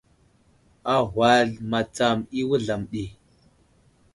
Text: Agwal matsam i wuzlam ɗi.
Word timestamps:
Agwal 0.95 1.47
matsam 1.71 2.17
i 2.39 2.41
wuzlam 2.47 2.81
ɗi. 2.91 3.03